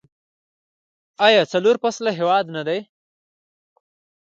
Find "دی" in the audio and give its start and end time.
2.67-2.79